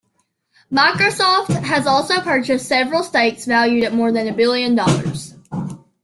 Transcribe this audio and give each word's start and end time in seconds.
Microsoft 0.73 1.49
has 1.63 1.85
also 1.85 2.21
purchased 2.21 2.65
several 2.67 3.03
stakes 3.03 3.45
valued 3.45 3.83
at 3.83 3.93
more 3.93 4.11
than 4.11 4.27
a 4.27 4.33
billion 4.33 4.73
dollars. 4.73 5.35